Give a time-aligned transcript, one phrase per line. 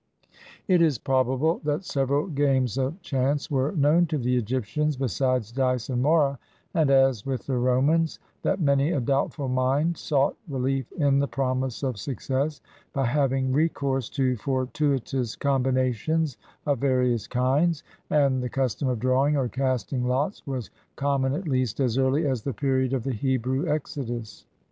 [0.67, 5.89] It is probable that several games of chance were known to the Egyptians, besides dice
[5.89, 6.39] and mora,
[6.73, 11.83] and, as with the Romans, that many a doubtful mind sought relief in the promise
[11.83, 12.61] of success,
[12.93, 19.37] by having recourse to fortuitous combinations of various kinds, and the cus tom of drawing,
[19.37, 23.69] or casting lots, was common at least as early as the period of the Hebrew
[23.71, 24.47] Exodus.